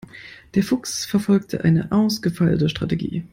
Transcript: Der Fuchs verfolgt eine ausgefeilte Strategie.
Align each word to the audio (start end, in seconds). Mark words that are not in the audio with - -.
Der 0.55 0.63
Fuchs 0.63 1.05
verfolgt 1.05 1.53
eine 1.63 1.91
ausgefeilte 1.91 2.69
Strategie. 2.69 3.23